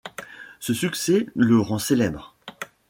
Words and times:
Ce 0.59 0.73
succès 0.73 1.27
le 1.35 1.59
rend 1.59 1.77
célèbre. 1.77 2.35